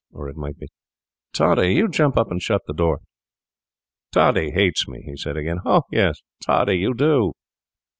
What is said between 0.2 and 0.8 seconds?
it might be,